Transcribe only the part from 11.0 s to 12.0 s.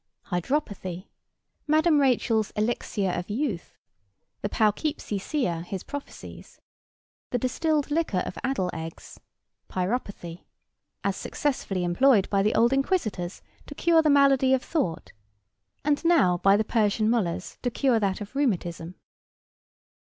As successfully